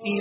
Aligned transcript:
إن 0.00 0.16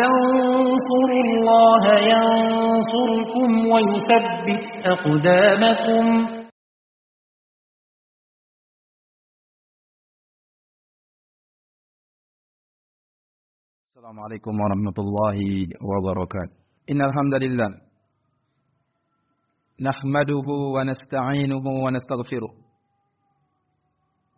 تنصروا 0.00 1.24
الله 1.28 1.84
ينصركم 2.12 3.50
ويثبت 3.72 4.64
أقدامكم. 4.86 6.04
السلام 13.88 14.20
عليكم 14.20 14.60
ورحمة 14.60 14.96
الله 14.98 15.38
وبركاته. 15.82 16.56
إن 16.90 17.02
الحمد 17.02 17.34
لله 17.34 17.68
نحمده 19.80 20.48
ونستعينه 20.74 21.64
ونستغفره. 21.84 22.52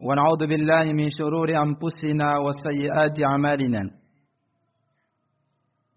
ونعوذ 0.00 0.46
بالله 0.46 0.92
من 0.92 1.08
شرور 1.18 1.48
أنفسنا 1.62 2.38
وسيئات 2.38 3.16
أعمالنا. 3.24 3.99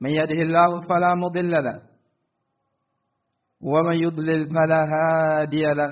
من 0.03 0.11
يده 0.19 0.39
الله 0.47 0.81
فلا 0.89 1.11
مضل 1.23 1.51
له 1.67 1.77
ومن 3.61 3.95
يضلل 4.05 4.41
فلا 4.55 4.81
هادي 4.93 5.63
له. 5.79 5.91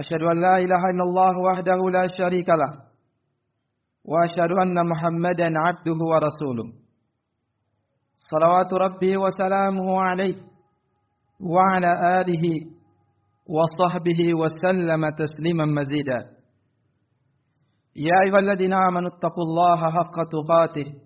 أشهد 0.00 0.22
أن 0.32 0.36
لا 0.40 0.54
إله 0.64 0.82
إلا 0.92 1.04
الله 1.08 1.34
وحده 1.48 1.80
لا 1.96 2.04
شريك 2.18 2.48
له 2.48 2.72
وأشهد 4.04 4.52
أن 4.62 4.76
محمدا 4.90 5.48
عبده 5.64 5.98
ورسوله. 6.12 6.68
صلوات 8.30 8.70
ربي 8.74 9.16
وسلامه 9.16 9.88
عليه 10.00 10.36
وعلى 11.40 12.20
آله 12.20 12.44
وصحبه 13.56 14.20
وسلم 14.40 15.02
تسليما 15.10 15.64
مزيدا. 15.64 16.18
يا 17.96 18.16
أيها 18.24 18.38
الذين 18.38 18.72
آمنوا 18.72 19.10
اتقوا 19.10 19.44
الله 19.48 19.80
حق 19.96 20.16
تقاته. 20.36 21.05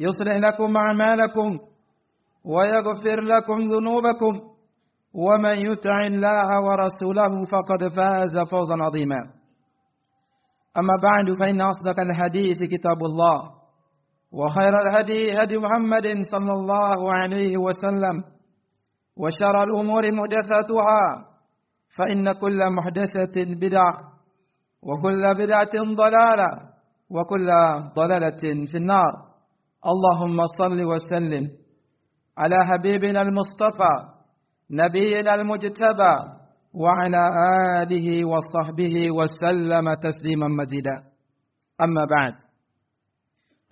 يصلح 0.00 0.36
لكم 0.36 0.76
أعمالكم 0.76 1.58
ويغفر 2.44 3.20
لكم 3.20 3.58
ذنوبكم 3.58 4.40
ومن 5.14 5.56
يطع 5.66 6.06
الله 6.06 6.48
ورسوله 6.60 7.44
فقد 7.52 7.88
فاز 7.96 8.38
فوزا 8.50 8.74
عظيما. 8.74 9.20
أما 10.78 10.94
بعد 11.02 11.36
فإن 11.40 11.60
أصدق 11.60 12.00
الحديث 12.00 12.58
كتاب 12.62 13.04
الله 13.04 13.50
وخير 14.32 14.80
الهدي 14.80 15.42
هدي 15.42 15.58
محمد 15.58 16.06
صلى 16.32 16.52
الله 16.52 17.12
عليه 17.14 17.56
وسلم 17.56 18.24
وشر 19.16 19.62
الأمور 19.62 20.12
محدثاتها 20.12 21.24
فإن 21.98 22.32
كل 22.32 22.70
محدثة 22.70 23.36
بدعة 23.36 23.92
وكل 24.82 25.34
بدعة 25.34 25.74
ضلالة 25.94 26.50
وكل 27.10 27.48
ضلالة 27.96 28.42
في 28.70 28.76
النار. 28.76 29.33
اللهم 29.92 30.38
صل 30.58 30.78
وسلم 30.92 31.44
على 32.38 32.58
حبيبنا 32.68 33.20
المصطفى 33.22 33.94
نبينا 34.70 35.34
المجتبى 35.34 36.14
وعلى 36.74 37.22
آله 37.82 38.08
وصحبه 38.24 38.96
وسلم 39.18 39.86
تسليما 39.94 40.48
مزيدا 40.48 40.96
أما 41.80 42.04
بعد 42.04 42.34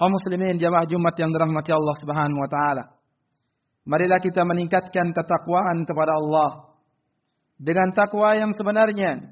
muslimin 0.03 0.59
jamaah 0.59 0.83
Jumat 0.83 1.15
yang 1.15 1.31
dirahmati 1.31 1.71
Allah 1.71 1.95
Subhanahu 2.03 2.43
wa 2.43 2.51
taala 2.51 2.85
marilah 3.87 4.19
kita 4.19 4.43
meningkatkan 4.43 5.15
ketakwaan 5.15 5.87
kepada 5.87 6.19
Allah 6.19 6.75
dengan 7.55 7.95
takwa 7.95 8.35
yang 8.35 8.51
sebenarnya 8.51 9.31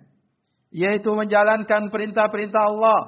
yaitu 0.70 1.10
menjalankan 1.10 1.90
perintah-perintah 1.90 2.62
Allah 2.70 3.00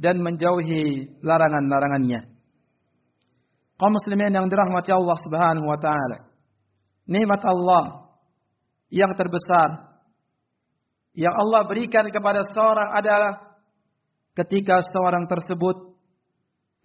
dan 0.00 0.16
menjauhi 0.24 1.20
larangan-larangannya 1.20 2.37
kaum 3.78 3.94
muslimin 3.94 4.34
yang 4.34 4.50
dirahmati 4.50 4.90
Allah 4.92 5.16
Subhanahu 5.22 5.66
wa 5.66 5.78
taala 5.78 6.28
nikmat 7.06 7.42
Allah 7.46 7.84
yang 8.92 9.14
terbesar 9.14 9.88
yang 11.18 11.34
Allah 11.34 11.66
berikan 11.66 12.06
kepada 12.12 12.44
seorang 12.54 12.94
adalah 12.94 13.32
ketika 14.38 14.78
seorang 14.94 15.26
tersebut 15.26 15.98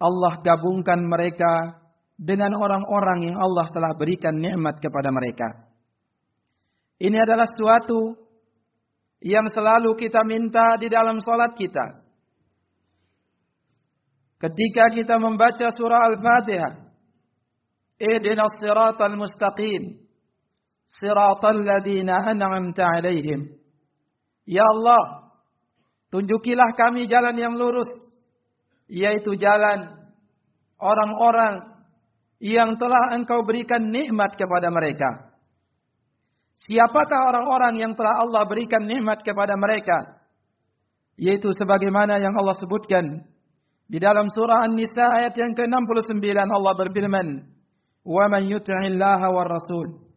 Allah 0.02 0.42
gabungkan 0.42 1.06
mereka 1.06 1.78
dengan 2.18 2.50
orang-orang 2.58 3.30
yang 3.30 3.36
Allah 3.38 3.66
telah 3.70 3.94
berikan 3.94 4.34
nikmat 4.38 4.78
kepada 4.82 5.10
mereka. 5.14 5.70
Ini 6.98 7.14
adalah 7.14 7.46
suatu 7.46 8.14
yang 9.22 9.46
selalu 9.50 9.94
kita 9.98 10.22
minta 10.26 10.78
di 10.78 10.90
dalam 10.90 11.18
salat 11.22 11.54
kita. 11.54 12.04
Ketika 14.38 14.92
kita 14.92 15.16
membaca 15.16 15.72
surah 15.72 16.10
Al-Fatihah, 16.12 16.83
Ihdinas 18.04 18.52
siratal 18.60 19.16
mustaqim 19.16 20.04
siratal 21.00 21.64
ladzina 21.64 22.20
an'amta 22.28 22.84
'alaihim. 22.84 23.40
Ya 24.44 24.62
Allah, 24.62 25.32
tunjukilah 26.12 26.76
kami 26.76 27.08
jalan 27.08 27.36
yang 27.40 27.56
lurus, 27.56 27.88
yaitu 28.86 29.34
jalan 29.40 29.88
orang-orang 30.76 31.80
yang 32.44 32.76
telah 32.76 33.16
Engkau 33.16 33.40
berikan 33.42 33.88
nikmat 33.88 34.36
kepada 34.36 34.68
mereka. 34.68 35.32
Siapakah 36.54 37.20
orang-orang 37.34 37.82
yang 37.82 37.92
telah 37.98 38.20
Allah 38.22 38.46
berikan 38.46 38.84
nikmat 38.86 39.24
kepada 39.26 39.58
mereka? 39.58 40.22
Yaitu 41.18 41.50
sebagaimana 41.56 42.20
yang 42.20 42.36
Allah 42.36 42.54
sebutkan 42.58 43.26
di 43.90 43.98
dalam 43.98 44.30
surah 44.30 44.64
An-Nisa 44.66 45.04
ayat 45.18 45.34
yang 45.34 45.52
ke-69 45.52 46.24
Allah 46.30 46.74
berfirman, 46.78 47.26
"Wa 48.05 48.25
man 48.29 48.45
yuti'illaha 48.47 49.27
war 49.33 49.47
rasul" 49.49 50.09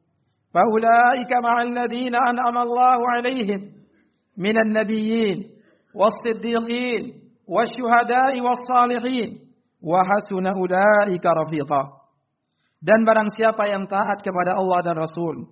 فأولئك 0.53 1.33
مع 1.33 1.63
الذين 1.63 2.13
أنعم 2.13 2.57
الله 2.61 2.99
عليهم 3.09 3.61
من 4.37 4.57
النبيين 4.61 5.39
والصديقين 5.97 7.03
والشهداء 7.49 8.33
والصالحين 8.41 9.31
وحسن 9.81 10.47
أولئك 10.47 11.25
رفيقا 11.25 11.83
dan 12.85 13.01
barang 13.09 13.33
siapa 13.33 13.65
yang 13.65 13.89
taat 13.89 14.21
kepada 14.21 14.53
Allah 14.61 14.79
dan 14.85 15.01
Rasul 15.01 15.49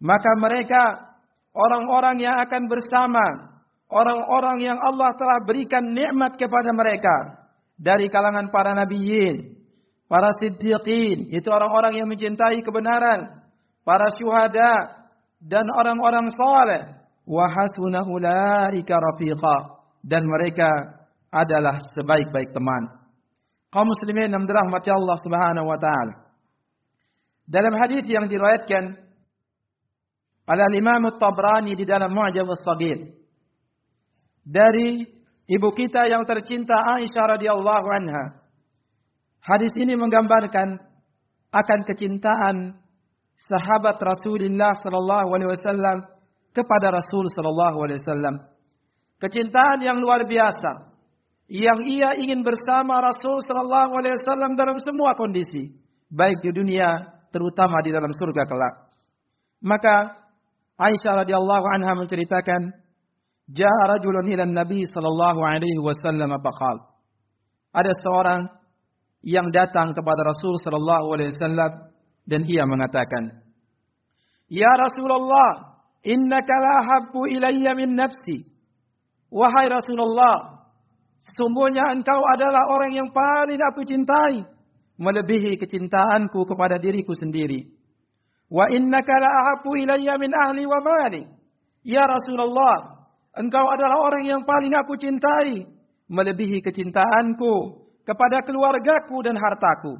maka 0.00 0.32
mereka 0.40 1.12
orang-orang 1.52 2.16
yang 2.24 2.40
akan 2.40 2.64
bersama 2.64 3.52
orang-orang 3.92 4.56
yang 4.64 4.78
Allah 4.80 5.12
telah 5.20 5.44
berikan 5.44 5.84
nikmat 5.92 6.40
kepada 6.40 6.72
mereka 6.72 7.44
dari 7.76 8.08
kalangan 8.08 8.48
para 8.48 8.72
nabiyin 8.72 9.53
para 10.05 10.29
siddiqin 10.37 11.33
itu 11.33 11.47
orang-orang 11.49 11.97
yang 11.97 12.07
mencintai 12.09 12.61
kebenaran 12.61 13.41
para 13.85 14.05
syuhada 14.17 15.05
dan 15.41 15.65
orang-orang 15.69 16.29
saleh 16.33 16.83
wa 17.25 17.45
hasuna 17.49 18.05
ulaika 18.05 18.95
rafiqa 18.97 19.57
dan 20.05 20.25
mereka 20.25 20.69
adalah 21.33 21.81
sebaik-baik 21.97 22.53
teman. 22.53 23.01
Kaum 23.73 23.91
muslimin 23.91 24.31
yang 24.31 24.45
dirahmati 24.47 24.87
Allah 24.93 25.17
Subhanahu 25.19 25.67
wa 25.67 25.75
taala. 25.75 26.13
Dalam 27.45 27.73
hadis 27.77 28.07
yang 28.07 28.25
diriwayatkan 28.25 29.05
oleh 30.45 30.77
Imam 30.77 31.01
At-Tabrani 31.09 31.73
di 31.73 31.85
dalam 31.85 32.13
Mu'jam 32.13 32.45
As-Saghir 32.45 33.13
dari 34.45 35.01
ibu 35.49 35.69
kita 35.73 36.05
yang 36.05 36.21
tercinta 36.23 36.77
Aisyah 36.77 37.37
radhiyallahu 37.37 37.87
anha. 37.89 38.44
Hadis 39.45 39.69
ini 39.77 39.93
menggambarkan 39.93 40.81
akan 41.53 41.79
kecintaan 41.85 42.81
sahabat 43.37 44.01
Rasulullah 44.01 44.73
sallallahu 44.73 45.29
alaihi 45.37 45.53
wasallam 45.53 45.97
kepada 46.49 46.89
Rasul 46.89 47.29
sallallahu 47.29 47.77
alaihi 47.85 48.01
wasallam. 48.01 48.35
Kecintaan 49.21 49.85
yang 49.85 50.01
luar 50.01 50.25
biasa 50.25 50.89
yang 51.45 51.85
ia 51.85 52.17
ingin 52.17 52.41
bersama 52.41 53.05
Rasul 53.05 53.37
sallallahu 53.45 53.93
alaihi 54.01 54.17
wasallam 54.17 54.57
dalam 54.57 54.81
semua 54.81 55.13
kondisi, 55.13 55.77
baik 56.09 56.41
di 56.41 56.49
dunia 56.49 57.05
terutama 57.29 57.85
di 57.85 57.93
dalam 57.93 58.09
surga 58.09 58.43
kelak. 58.49 58.73
Maka 59.61 60.25
Aisyah 60.75 61.23
radhiyallahu 61.23 61.65
anha 61.69 61.93
menceritakan, 61.95 62.73
"Ja'a 63.47 63.83
rajulun 63.93 64.27
ila 64.27 64.43
Nabi 64.43 64.83
sallallahu 64.89 65.39
alaihi 65.45 65.79
wasallam 65.79 66.33
faqal." 66.41 66.95
ada 67.75 67.91
seorang 67.99 68.47
yang 69.25 69.49
datang 69.49 69.97
kepada 69.97 70.21
Rasul 70.21 70.53
sallallahu 70.61 71.17
alaihi 71.17 71.33
wasallam 71.33 71.71
dan 72.29 72.45
ia 72.45 72.61
mengatakan, 72.69 73.41
"Ya 74.45 74.69
Rasulullah, 74.77 75.81
innaka 76.05 76.53
la 76.61 76.75
habbu 76.85 77.25
ilayya 77.33 77.73
min 77.73 77.97
nafsi." 77.97 78.45
Wahai 79.33 79.65
Rasulullah, 79.65 80.69
sesungguhnya 81.17 81.97
engkau 81.97 82.21
adalah 82.37 82.69
orang 82.69 82.93
yang 82.93 83.09
paling 83.09 83.57
aku 83.57 83.81
cintai 83.81 84.45
melebihi 85.01 85.57
kecintaanku 85.57 86.45
kepada 86.45 86.77
diriku 86.77 87.17
sendiri. 87.17 87.65
Wa 88.45 88.69
innaka 88.69 89.17
la 89.17 89.29
ahabbu 89.41 89.73
ilayya 89.73 90.21
min 90.21 90.29
ahli 90.31 90.63
wa 90.69 90.79
mali. 90.85 91.25
Ya 91.81 92.05
Rasulullah, 92.05 93.09
engkau 93.33 93.65
adalah 93.73 94.05
orang 94.05 94.23
yang 94.29 94.41
paling 94.45 94.71
aku 94.77 94.93
cintai 95.01 95.65
melebihi 96.05 96.61
kecintaanku 96.61 97.84
kepada 98.05 98.45
keluargaku 98.45 99.25
dan 99.25 99.35
hartaku. 99.35 99.97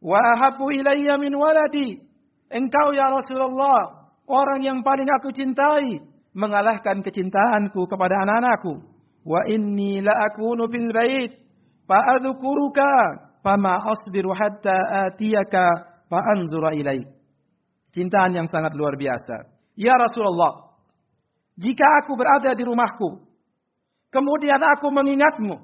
Wa 0.00 0.16
ahabbu 0.16 0.70
ilayya 0.70 1.18
min 1.18 1.34
waladi. 1.34 2.00
Engkau 2.46 2.94
ya 2.94 3.10
Rasulullah, 3.10 4.10
orang 4.30 4.62
yang 4.62 4.78
paling 4.86 5.10
aku 5.18 5.34
cintai 5.34 5.98
mengalahkan 6.30 7.02
kecintaanku 7.02 7.90
kepada 7.90 8.22
anak-anakku. 8.22 8.86
Wa 9.26 9.42
inni 9.50 9.98
la 9.98 10.30
akunu 10.30 10.70
fil 10.70 10.94
bait 10.94 11.34
fa 11.90 11.98
adhkuruka 12.14 12.86
fama 13.42 13.82
asbiru 13.82 14.30
hatta 14.30 15.10
atiyaka 15.10 16.06
fa 16.06 16.18
anzura 16.38 16.70
ilaik. 16.78 17.10
Cintaan 17.90 18.38
yang 18.38 18.46
sangat 18.46 18.78
luar 18.78 18.94
biasa. 18.94 19.50
Ya 19.74 19.98
Rasulullah, 19.98 20.70
jika 21.58 22.04
aku 22.04 22.14
berada 22.14 22.52
di 22.52 22.62
rumahku, 22.62 23.24
kemudian 24.12 24.60
aku 24.60 24.92
mengingatmu, 24.92 25.56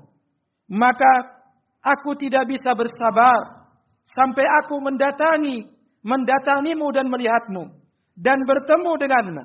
maka 0.72 1.41
Aku 1.82 2.14
tidak 2.14 2.46
bisa 2.46 2.78
bersabar 2.78 3.66
sampai 4.14 4.46
aku 4.62 4.78
mendatangi, 4.78 5.66
mendatangimu 6.06 6.86
dan 6.94 7.10
melihatmu 7.10 7.74
dan 8.14 8.38
bertemu 8.46 8.92
denganmu. 9.02 9.44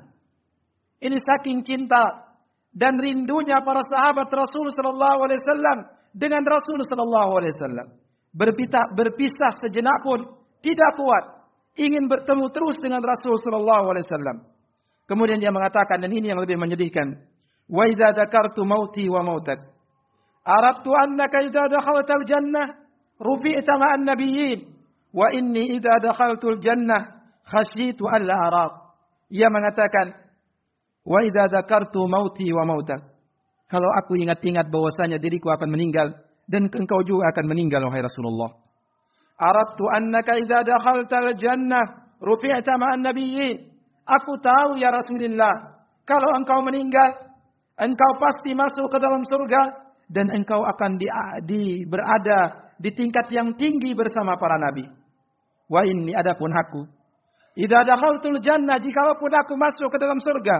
Ini 1.02 1.18
saking 1.18 1.66
cinta 1.66 2.30
dan 2.70 2.94
rindunya 2.98 3.58
para 3.66 3.82
sahabat 3.82 4.30
Rasul 4.30 4.70
sallallahu 4.70 5.18
alaihi 5.26 5.40
wasallam 5.42 5.78
dengan 6.14 6.42
Rasul 6.46 6.78
sallallahu 6.86 7.30
alaihi 7.42 7.54
wasallam. 7.58 7.88
Berpisah, 8.30 8.94
berpisah 8.94 9.52
sejenak 9.58 9.98
pun 10.06 10.22
tidak 10.62 10.94
kuat. 10.94 11.24
Ingin 11.78 12.10
bertemu 12.10 12.50
terus 12.54 12.78
dengan 12.78 13.02
Rasul 13.02 13.34
sallallahu 13.34 13.94
alaihi 13.94 14.06
wasallam. 14.06 14.36
Kemudian 15.10 15.42
dia 15.42 15.50
mengatakan 15.50 16.02
dan 16.02 16.10
ini 16.10 16.30
yang 16.30 16.38
lebih 16.38 16.58
menyedihkan. 16.58 17.18
Wa 17.66 17.86
idza 17.86 18.14
dzakartu 18.14 18.62
mauti 18.62 19.06
wa 19.10 19.26
mautak 19.26 19.77
Aradtu 20.48 20.88
annaka 20.96 21.44
idza 21.44 21.68
dakhaltal 21.68 22.24
jannah 22.24 22.80
rufi'ta 23.20 23.76
ma'an 23.76 24.08
nabiyyin 24.08 24.64
wa 25.12 25.28
inni 25.28 25.76
idza 25.76 26.00
dakhaltul 26.00 26.56
jannah 26.64 27.20
khasyitu 27.44 28.08
alla 28.08 28.32
araq. 28.48 28.72
Ia 29.28 29.52
mengatakan 29.52 30.16
wa 31.04 31.20
dzakartu 31.20 32.00
mauti 32.08 32.48
wa 32.48 32.64
mautak. 32.64 33.04
Kalau 33.68 33.92
aku 34.00 34.16
ingat-ingat 34.16 34.72
bahwasanya 34.72 35.20
diriku 35.20 35.52
akan 35.52 35.68
meninggal 35.68 36.16
dan 36.48 36.72
engkau 36.72 37.04
juga 37.04 37.28
akan 37.28 37.44
meninggal 37.44 37.84
wahai 37.84 38.00
Rasulullah. 38.00 38.56
Aradtu 39.36 39.84
annaka 39.92 40.40
idza 40.40 40.64
dakhaltal 40.64 41.36
jannah 41.36 42.16
rufi'ta 42.24 42.72
ma'an 42.80 43.04
nabiyyin. 43.04 43.68
Aku 44.08 44.40
tahu 44.40 44.80
ya 44.80 44.88
Rasulullah, 44.88 45.84
kalau 46.08 46.32
engkau 46.40 46.64
meninggal, 46.64 47.36
engkau 47.76 48.16
pasti 48.16 48.56
masuk 48.56 48.88
ke 48.88 48.96
dalam 48.96 49.20
surga 49.28 49.87
dan 50.08 50.32
engkau 50.32 50.64
akan 50.64 50.96
di, 50.96 51.06
di 51.44 51.62
berada 51.84 52.72
di 52.80 52.90
tingkat 52.96 53.28
yang 53.28 53.52
tinggi 53.60 53.92
bersama 53.92 54.40
para 54.40 54.56
nabi. 54.56 54.88
Wa 55.68 55.84
ini 55.84 56.16
adapun 56.16 56.48
aku. 56.48 56.82
Idza 57.58 57.84
dakhaltul 57.84 58.40
jannah 58.40 58.80
jikalaupun 58.80 59.32
aku 59.34 59.54
masuk 59.58 59.92
ke 59.92 59.98
dalam 60.00 60.16
surga, 60.22 60.56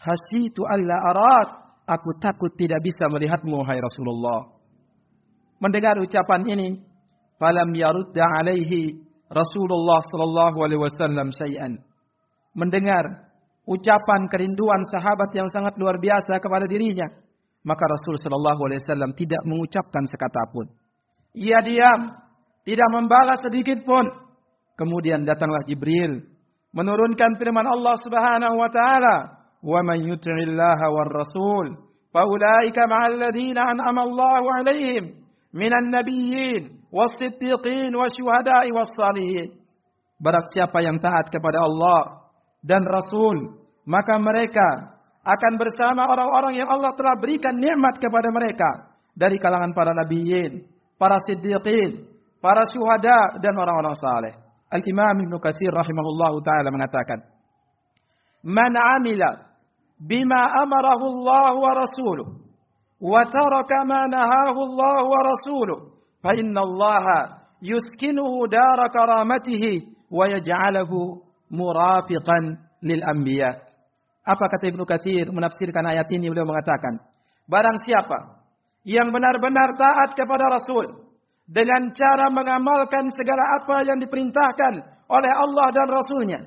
hasitu 0.00 0.62
alla 0.64 0.96
arat, 1.12 1.48
aku 1.90 2.16
takut 2.22 2.54
tidak 2.54 2.80
bisa 2.80 3.10
melihatmu 3.10 3.60
hai 3.66 3.82
Rasulullah. 3.82 4.54
Mendengar 5.58 5.98
ucapan 5.98 6.46
ini, 6.46 6.68
falam 7.36 7.74
yarudda 7.74 8.24
alaihi 8.40 8.94
Rasulullah 9.26 9.98
sallallahu 10.06 10.58
alaihi 10.62 10.82
wasallam 10.86 11.34
syai'an. 11.34 11.82
Mendengar 12.54 13.26
ucapan 13.66 14.30
kerinduan 14.30 14.86
sahabat 14.86 15.34
yang 15.34 15.50
sangat 15.50 15.74
luar 15.82 15.98
biasa 15.98 16.38
kepada 16.38 16.70
dirinya, 16.70 17.10
maka 17.66 17.82
Rasul 17.90 18.14
Shallallahu 18.22 18.70
Alaihi 18.70 18.80
Wasallam 18.86 19.10
tidak 19.18 19.42
mengucapkan 19.42 20.06
sekata 20.06 20.46
pun. 20.54 20.70
Ia 21.34 21.58
diam, 21.66 22.14
tidak 22.62 22.88
membalas 22.94 23.42
sedikit 23.42 23.82
pun. 23.82 24.06
Kemudian 24.78 25.26
datanglah 25.26 25.66
Jibril 25.66 26.22
menurunkan 26.70 27.40
firman 27.42 27.66
Allah 27.66 27.96
Subhanahu 28.06 28.56
wa 28.60 28.70
taala, 28.70 29.16
"Wa 29.66 29.82
man 29.82 29.98
yuti'illaha 29.98 30.86
war 30.94 31.10
rasul, 31.10 31.90
faulaika 32.14 32.86
ma'al 32.86 33.18
ladzina 33.18 33.66
an'ama 33.74 34.06
Allahu 34.06 34.46
'alaihim 34.46 35.04
minan 35.50 35.90
nabiyyin 35.90 36.86
was-siddiqin 36.94 37.90
wasyuhada'i 37.90 38.70
was-salihin." 38.70 39.58
Barang 40.22 40.46
siapa 40.54 40.80
yang 40.86 41.02
taat 41.02 41.28
kepada 41.28 41.66
Allah 41.66 42.30
dan 42.64 42.84
Rasul, 42.88 43.60
maka 43.84 44.16
mereka 44.16 44.95
akan 45.26 45.52
bersama 45.58 46.06
orang-orang 46.06 46.62
yang 46.62 46.70
Allah 46.70 46.94
telah 46.94 47.18
berikan 47.18 47.58
nikmat 47.58 47.98
kepada 47.98 48.30
mereka 48.30 48.94
dari 49.10 49.42
kalangan 49.42 49.74
para 49.74 49.90
nabiyin, 49.90 50.62
para 50.94 51.18
siddiqin, 51.26 52.06
para 52.38 52.62
syuhada 52.70 53.42
dan 53.42 53.58
orang-orang 53.58 53.96
saleh. 53.98 54.34
Al-Imam 54.70 55.18
Ibn 55.26 55.34
Katsir 55.42 55.74
rahimahullah 55.74 56.32
taala 56.46 56.70
mengatakan, 56.70 57.26
"Man 58.46 58.70
'amila 58.70 59.50
bima 59.98 60.62
amarahu 60.62 61.04
Allah 61.10 61.50
wa 61.58 61.70
rasuluh 61.74 62.28
wa 63.02 63.26
taraka 63.26 63.82
ma 63.82 64.06
nahahu 64.06 64.60
Allah 64.62 64.96
wa 65.10 65.20
rasuluh, 65.26 65.78
fa 66.22 66.38
inna 66.38 66.62
Allah 66.62 67.06
yuskinuhu 67.58 68.46
dar 68.46 68.78
karamatihi 68.94 69.90
wa 70.06 70.30
yaj'aluhu 70.30 71.18
murafiqan 71.50 72.62
lil 72.86 73.02
anbiya'." 73.02 73.65
Apa 74.26 74.50
kata 74.50 74.74
Ibnu 74.74 74.82
Katsir 74.82 75.30
menafsirkan 75.30 75.86
ayat 75.86 76.10
ini? 76.10 76.26
Beliau 76.26 76.50
mengatakan, 76.50 76.98
barang 77.46 77.78
siapa 77.86 78.42
yang 78.82 79.14
benar-benar 79.14 79.78
taat 79.78 80.18
kepada 80.18 80.50
Rasul 80.50 81.06
dengan 81.46 81.94
cara 81.94 82.26
mengamalkan 82.34 83.06
segala 83.14 83.62
apa 83.62 83.86
yang 83.86 84.02
diperintahkan 84.02 84.82
oleh 85.06 85.30
Allah 85.30 85.66
dan 85.70 85.86
Rasulnya 85.86 86.40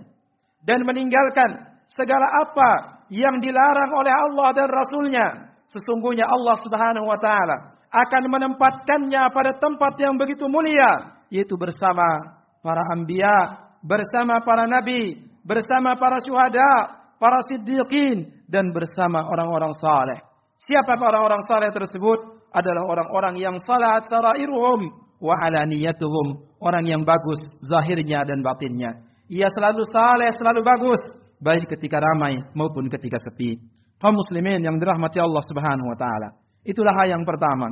dan 0.68 0.84
meninggalkan 0.84 1.80
segala 1.88 2.28
apa 2.44 3.00
yang 3.08 3.40
dilarang 3.40 3.92
oleh 3.96 4.12
Allah 4.12 4.50
dan 4.52 4.68
Rasulnya, 4.68 5.28
sesungguhnya 5.72 6.28
Allah 6.28 6.56
Subhanahu 6.60 7.08
wa 7.08 7.16
taala 7.16 7.80
akan 7.90 8.24
menempatkannya 8.28 9.24
pada 9.32 9.56
tempat 9.56 9.96
yang 10.04 10.20
begitu 10.20 10.46
mulia, 10.52 11.16
yaitu 11.32 11.56
bersama 11.56 12.38
para 12.60 12.84
anbiya, 12.92 13.72
bersama 13.82 14.44
para 14.44 14.68
nabi, 14.68 15.16
bersama 15.48 15.96
para 15.96 16.20
syuhada, 16.22 16.99
para 17.20 17.40
siddiqin 17.52 18.48
dan 18.48 18.72
bersama 18.72 19.28
orang-orang 19.28 19.76
saleh. 19.78 20.20
Siapa 20.60 20.96
orang-orang 20.96 21.44
saleh 21.46 21.70
tersebut? 21.70 22.40
Adalah 22.50 22.82
orang-orang 22.90 23.38
yang 23.38 23.56
salat 23.62 24.10
sarairuhum 24.10 24.90
wa 25.22 25.36
alaniyatuhum, 25.38 26.58
orang 26.58 26.90
yang 26.90 27.06
bagus 27.06 27.38
zahirnya 27.62 28.26
dan 28.26 28.42
batinnya. 28.42 29.06
Ia 29.30 29.46
selalu 29.54 29.86
saleh, 29.94 30.34
selalu 30.34 30.66
bagus, 30.66 30.98
baik 31.38 31.70
ketika 31.70 32.02
ramai 32.02 32.42
maupun 32.58 32.90
ketika 32.90 33.22
sepi. 33.22 33.62
Kaum 34.02 34.16
muslimin 34.18 34.66
yang 34.66 34.82
dirahmati 34.82 35.22
Allah 35.22 35.44
Subhanahu 35.46 35.94
wa 35.94 35.98
taala. 36.00 36.30
Itulah 36.66 36.96
hal 36.98 37.14
yang 37.20 37.24
pertama. 37.28 37.70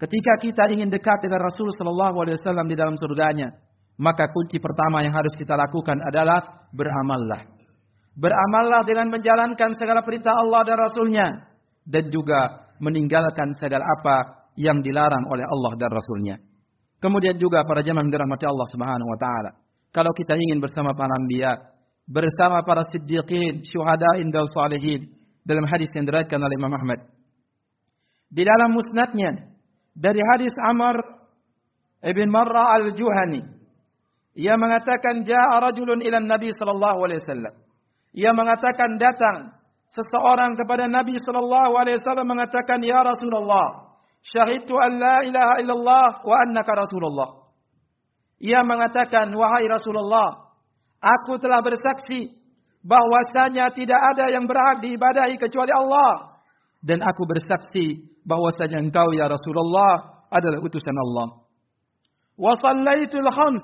Ketika 0.00 0.40
kita 0.40 0.64
ingin 0.72 0.88
dekat 0.88 1.22
dengan 1.22 1.44
Rasul 1.44 1.68
sallallahu 1.76 2.16
alaihi 2.24 2.38
wasallam 2.40 2.66
di 2.66 2.74
dalam 2.74 2.96
surganya, 2.96 3.52
maka 4.00 4.26
kunci 4.32 4.56
pertama 4.58 5.04
yang 5.04 5.12
harus 5.12 5.30
kita 5.36 5.54
lakukan 5.54 6.00
adalah 6.02 6.66
beramallah. 6.72 7.51
Beramallah 8.12 8.84
dengan 8.84 9.08
menjalankan 9.08 9.72
segala 9.76 10.04
perintah 10.04 10.36
Allah 10.36 10.60
dan 10.68 10.76
Rasulnya. 10.76 11.26
Dan 11.82 12.12
juga 12.12 12.70
meninggalkan 12.78 13.50
segala 13.56 13.82
apa 13.82 14.48
yang 14.58 14.84
dilarang 14.84 15.26
oleh 15.32 15.46
Allah 15.46 15.72
dan 15.80 15.90
Rasulnya. 15.90 16.36
Kemudian 17.02 17.34
juga 17.40 17.66
para 17.66 17.82
jamaah 17.82 18.06
dirahmati 18.06 18.46
Allah 18.46 18.68
Subhanahu 18.70 19.08
wa 19.10 19.18
taala. 19.18 19.50
Kalau 19.90 20.14
kita 20.14 20.38
ingin 20.38 20.62
bersama 20.62 20.94
para 20.94 21.10
anbiya, 21.18 21.58
bersama 22.06 22.62
para 22.62 22.86
siddiqin, 22.86 23.66
syuhada 23.66 24.22
dan 24.22 24.46
salihin 24.54 25.10
dalam 25.42 25.66
hadis 25.66 25.90
yang 25.98 26.06
diriwayatkan 26.06 26.38
oleh 26.38 26.54
Imam 26.54 26.72
Ahmad. 26.72 27.00
Di 28.30 28.42
dalam 28.46 28.70
musnadnya 28.72 29.52
dari 29.92 30.22
hadis 30.32 30.54
Amr 30.64 30.96
ibn 32.06 32.30
Marra 32.32 32.80
al-Juhani 32.80 33.44
ia 34.32 34.56
mengatakan 34.56 35.20
jaa 35.28 35.60
rajulun 35.60 36.00
ila 36.00 36.16
Nabi 36.16 36.48
sallallahu 36.56 37.04
alaihi 37.04 37.20
wasallam 37.20 37.54
ia 38.12 38.32
mengatakan 38.36 39.00
datang 39.00 39.56
seseorang 39.92 40.56
kepada 40.56 40.88
Nabi 40.88 41.16
sallallahu 41.20 41.72
alaihi 41.76 42.00
wasallam 42.00 42.28
mengatakan 42.28 42.80
ya 42.84 43.00
Rasulullah 43.04 43.92
syahidtu 44.22 44.78
an 44.78 44.92
la 45.02 45.16
ilaha 45.26 45.54
illallah 45.58 46.08
wa 46.22 46.34
annaka 46.46 46.72
rasulullah. 46.78 47.42
Ia 48.42 48.66
mengatakan, 48.66 49.30
wahai 49.38 49.70
Rasulullah, 49.70 50.50
aku 50.98 51.38
telah 51.38 51.62
bersaksi 51.62 52.34
bahwasanya 52.82 53.70
tidak 53.70 54.00
ada 54.14 54.34
yang 54.34 54.50
berhak 54.50 54.82
diibadahi 54.82 55.38
kecuali 55.38 55.70
Allah. 55.70 56.42
Dan 56.82 56.98
aku 57.06 57.22
bersaksi 57.22 58.02
bahwasanya 58.26 58.82
engkau 58.82 59.14
ya 59.14 59.30
Rasulullah 59.30 60.26
adalah 60.26 60.58
utusan 60.58 60.96
Allah. 60.98 61.46
Wa 62.34 62.58
sallaitul 62.58 63.30
khams. 63.30 63.62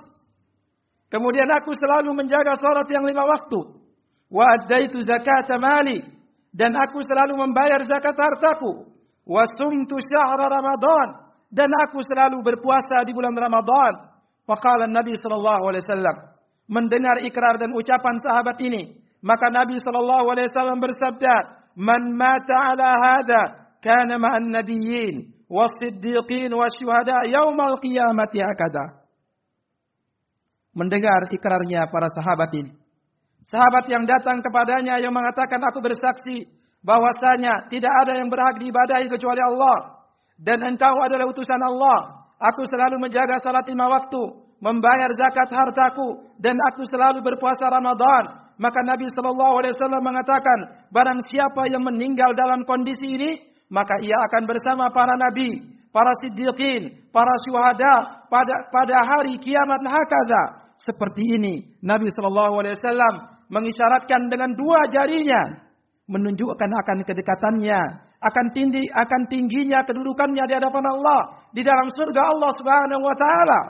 Kemudian 1.10 1.50
aku 1.50 1.74
selalu 1.74 2.14
menjaga 2.14 2.54
salat 2.62 2.86
yang 2.86 3.02
lima 3.02 3.26
waktu. 3.26 3.77
Wa 4.28 4.44
addaitu 4.56 5.00
zakat 5.04 5.48
mali. 5.60 6.04
Dan 6.52 6.76
aku 6.76 7.00
selalu 7.04 7.34
membayar 7.36 7.80
zakat 7.84 8.16
hartaku. 8.16 8.88
Wa 9.24 9.44
sumtu 9.56 9.96
syahra 10.00 10.46
Ramadan. 10.48 11.08
Dan 11.48 11.68
aku 11.88 12.00
selalu 12.04 12.44
berpuasa 12.44 13.04
di 13.08 13.12
bulan 13.16 13.36
Ramadan. 13.36 14.08
Waqala 14.48 14.88
Nabi 14.88 15.12
sallallahu 15.16 15.68
alaihi 15.68 15.84
wasallam 15.84 16.16
mendengar 16.68 17.24
ikrar 17.24 17.56
dan 17.56 17.72
ucapan 17.72 18.16
sahabat 18.20 18.60
ini, 18.60 19.00
maka 19.24 19.48
Nabi 19.48 19.80
sallallahu 19.80 20.28
alaihi 20.28 20.48
wasallam 20.52 20.78
bersabda, 20.78 21.34
"Man 21.74 22.12
mata 22.14 22.76
ala 22.76 22.88
hada 23.00 23.42
kana 23.80 24.20
ma'an 24.20 24.52
nabiyyin 24.52 25.32
wasiddiqin 25.48 26.52
wasyuhada 26.52 27.24
yaumal 27.32 27.80
qiyamati 27.80 28.44
akada." 28.44 29.04
Mendengar 30.76 31.26
ikrarnya 31.32 31.88
para 31.88 32.06
sahabat 32.12 32.52
ini. 32.54 32.70
Sahabat 33.48 33.88
yang 33.88 34.04
datang 34.04 34.44
kepadanya 34.44 35.00
yang 35.00 35.12
mengatakan 35.12 35.60
aku 35.64 35.80
bersaksi 35.80 36.44
bahwasanya 36.84 37.66
tidak 37.72 37.92
ada 38.04 38.20
yang 38.20 38.28
berhak 38.28 38.60
diibadahi 38.60 39.08
kecuali 39.08 39.40
Allah 39.40 40.04
dan 40.36 40.60
engkau 40.68 40.94
adalah 41.00 41.26
utusan 41.32 41.58
Allah 41.64 42.18
Aku 42.38 42.62
selalu 42.70 43.02
menjaga 43.02 43.34
salat 43.42 43.66
lima 43.66 43.90
waktu, 43.90 44.22
membayar 44.62 45.10
zakat 45.18 45.50
hartaku, 45.50 46.22
dan 46.38 46.54
aku 46.70 46.86
selalu 46.86 47.18
berpuasa 47.18 47.66
Ramadan. 47.66 48.54
Maka 48.58 48.78
Nabi 48.86 49.10
Shallallahu 49.10 49.54
Alaihi 49.58 49.74
Wasallam 49.74 50.02
mengatakan, 50.02 50.58
barang 50.90 51.20
siapa 51.26 51.66
yang 51.70 51.82
meninggal 51.82 52.30
dalam 52.38 52.62
kondisi 52.62 53.10
ini, 53.10 53.30
maka 53.70 53.98
ia 54.02 54.14
akan 54.30 54.42
bersama 54.46 54.86
para 54.94 55.18
nabi, 55.18 55.50
para 55.90 56.14
siddiqin, 56.22 57.10
para 57.10 57.34
syuhada 57.46 58.26
pada 58.30 58.54
pada 58.70 58.96
hari 59.02 59.34
kiamat 59.42 59.82
hakada. 59.82 60.42
Seperti 60.78 61.26
ini, 61.26 61.74
Nabi 61.82 62.06
Shallallahu 62.06 62.62
Alaihi 62.62 62.78
Wasallam 62.78 63.14
mengisyaratkan 63.48 64.28
dengan 64.28 64.52
dua 64.56 64.88
jarinya, 64.92 65.68
menunjukkan 66.08 66.70
akan 66.84 67.04
kedekatannya 67.04 68.08
akan 68.18 68.46
tinggi 68.50 68.82
akan 68.90 69.30
tingginya 69.30 69.86
kedudukannya 69.86 70.42
di 70.50 70.54
hadapan 70.58 70.84
Allah 70.90 71.46
di 71.54 71.62
dalam 71.62 71.86
surga 71.86 72.22
Allah 72.34 72.50
Subhanahu 72.58 73.02
wa 73.06 73.14
taala. 73.14 73.60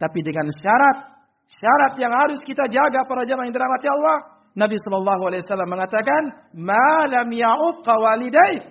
Tapi 0.00 0.24
dengan 0.24 0.48
syarat 0.48 1.16
syarat 1.46 1.92
yang 2.00 2.12
harus 2.12 2.40
kita 2.42 2.64
jaga 2.72 3.04
para 3.04 3.28
jemaah 3.28 3.46
yang 3.48 3.54
dirahmati 3.54 3.88
Allah. 3.92 4.16
Nabi 4.56 4.80
sallallahu 4.80 5.28
alaihi 5.28 5.44
wasallam 5.44 5.68
mengatakan, 5.68 6.22
"Ma 6.56 7.04
lam 7.04 7.28
ya'uqqa 7.28 7.92
walidai." 7.92 8.64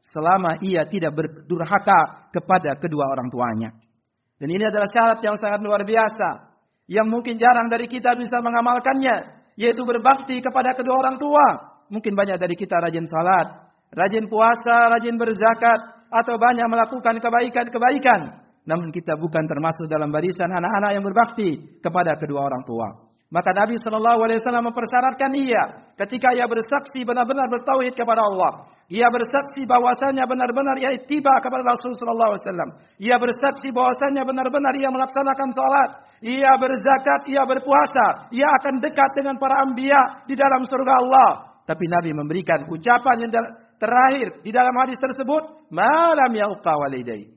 Selama 0.00 0.56
ia 0.64 0.88
tidak 0.88 1.12
berdurhaka 1.12 2.32
kepada 2.32 2.78
kedua 2.80 3.12
orang 3.12 3.28
tuanya. 3.28 3.74
Dan 4.40 4.48
ini 4.48 4.64
adalah 4.64 4.88
syarat 4.88 5.20
yang 5.20 5.36
sangat 5.36 5.60
luar 5.60 5.84
biasa 5.84 6.56
yang 6.88 7.10
mungkin 7.10 7.36
jarang 7.36 7.66
dari 7.68 7.90
kita 7.90 8.14
bisa 8.14 8.38
mengamalkannya, 8.40 9.16
yaitu 9.56 9.82
berbakti 9.82 10.38
kepada 10.44 10.76
kedua 10.76 10.96
orang 11.00 11.16
tua. 11.16 11.46
Mungkin 11.88 12.12
banyak 12.12 12.36
dari 12.36 12.54
kita 12.54 12.76
rajin 12.82 13.08
salat, 13.08 13.72
rajin 13.94 14.28
puasa, 14.28 14.92
rajin 14.92 15.16
berzakat, 15.16 15.96
atau 16.10 16.34
banyak 16.38 16.66
melakukan 16.70 17.18
kebaikan-kebaikan. 17.18 18.20
Namun 18.66 18.90
kita 18.90 19.14
bukan 19.14 19.46
termasuk 19.46 19.86
dalam 19.86 20.10
barisan 20.10 20.50
anak-anak 20.50 20.90
yang 20.98 21.04
berbakti 21.06 21.78
kepada 21.78 22.18
kedua 22.18 22.50
orang 22.50 22.66
tua. 22.66 23.05
Maka 23.36 23.52
Nabi 23.52 23.76
Shallallahu 23.76 24.24
Alaihi 24.24 24.40
Wasallam 24.40 24.72
mempersyaratkan 24.72 25.28
ia 25.36 25.92
ketika 26.00 26.32
ia 26.32 26.48
bersaksi 26.48 27.04
benar-benar 27.04 27.44
bertauhid 27.52 27.92
kepada 27.92 28.24
Allah. 28.24 28.72
Ia 28.88 29.12
bersaksi 29.12 29.68
bahwasanya 29.68 30.24
benar-benar 30.24 30.80
ia 30.80 30.96
tiba 31.04 31.36
kepada 31.44 31.60
Rasul 31.68 31.92
Shallallahu 32.00 32.32
Alaihi 32.32 32.44
Wasallam. 32.48 32.70
Ia 32.96 33.16
bersaksi 33.20 33.68
bahwasanya 33.76 34.24
benar-benar 34.24 34.72
ia 34.80 34.88
melaksanakan 34.88 35.48
salat. 35.52 35.90
Ia 36.24 36.52
berzakat, 36.56 37.20
ia 37.28 37.44
berpuasa. 37.44 38.32
Ia 38.32 38.48
akan 38.56 38.80
dekat 38.80 39.10
dengan 39.20 39.36
para 39.36 39.68
ambia 39.68 40.24
di 40.24 40.32
dalam 40.32 40.64
surga 40.64 40.92
Allah. 40.96 41.60
Tapi 41.68 41.84
Nabi 41.92 42.16
memberikan 42.16 42.64
ucapan 42.72 43.20
yang 43.20 43.32
terakhir 43.76 44.40
di 44.40 44.48
dalam 44.48 44.72
hadis 44.80 44.96
tersebut, 44.96 45.68
malam 45.68 46.32
yauqa 46.32 46.72
walidai. 46.72 47.28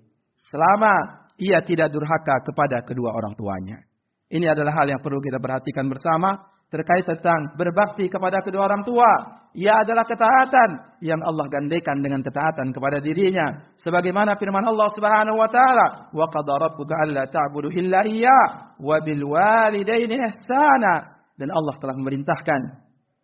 Selama 0.47 1.27
ia 1.35 1.59
tidak 1.59 1.91
durhaka 1.91 2.39
kepada 2.47 2.87
kedua 2.87 3.11
orang 3.19 3.35
tuanya. 3.35 3.88
Ini 4.29 4.45
adalah 4.45 4.77
hal 4.77 4.87
yang 4.93 5.01
perlu 5.01 5.17
kita 5.17 5.41
perhatikan 5.41 5.89
bersama 5.89 6.37
terkait 6.69 7.01
tentang 7.01 7.57
berbakti 7.57 8.05
kepada 8.05 8.45
kedua 8.45 8.69
orang 8.69 8.85
tua. 8.85 9.41
Ia 9.57 9.81
adalah 9.81 10.05
ketaatan 10.05 11.01
yang 11.01 11.17
Allah 11.25 11.49
gandekan 11.49 11.97
dengan 12.05 12.21
ketaatan 12.21 12.69
kepada 12.69 13.01
dirinya. 13.01 13.73
Sebagaimana 13.81 14.37
firman 14.37 14.61
Allah 14.61 14.89
Subhanahu 14.93 15.33
wa 15.41 15.49
taala, 15.49 16.13
"Wa 16.13 16.29
qadara 16.29 16.69
rabbuka 16.69 16.93
alla 17.01 17.25
ta'budu 17.25 17.73
illa 17.73 18.05
iyyah 18.05 18.77
wa 18.77 19.01
bil 19.01 19.25
ihsana." 19.25 21.17
Dan 21.33 21.49
Allah 21.49 21.75
telah 21.81 21.97
memerintahkan 21.97 22.61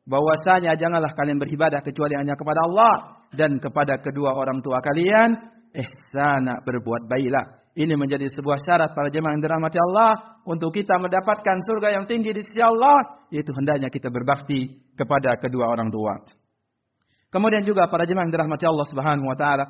bahwasanya 0.10 0.74
janganlah 0.82 1.14
kalian 1.14 1.38
beribadah 1.38 1.86
kecuali 1.86 2.18
hanya 2.18 2.34
kepada 2.34 2.66
Allah 2.66 2.94
dan 3.38 3.62
kepada 3.62 4.02
kedua 4.02 4.34
orang 4.34 4.66
tua 4.66 4.82
kalian 4.82 5.54
ihsana 5.78 6.66
berbuat 6.66 7.06
baiklah. 7.06 7.64
Ini 7.75 7.91
menjadi 8.00 8.24
sebuah 8.32 8.55
syarat 8.63 8.96
para 8.96 9.12
jemaah 9.12 9.36
yang 9.36 9.44
dirahmati 9.44 9.75
Allah 9.75 10.39
untuk 10.48 10.72
kita 10.72 10.96
mendapatkan 10.96 11.60
surga 11.60 12.00
yang 12.00 12.08
tinggi 12.08 12.32
di 12.32 12.39
sisi 12.39 12.63
Allah, 12.63 13.27
yaitu 13.27 13.51
hendaknya 13.51 13.91
kita 13.91 14.08
berbakti 14.08 14.79
kepada 14.96 15.36
kedua 15.36 15.67
orang 15.67 15.91
tua. 15.91 16.24
Kemudian 17.27 17.67
juga 17.67 17.91
para 17.91 18.08
jemaah 18.08 18.24
yang 18.24 18.32
dirahmati 18.32 18.63
Allah 18.63 18.88
Subhanahu 18.88 19.27
wa 19.27 19.36
taala, 19.36 19.65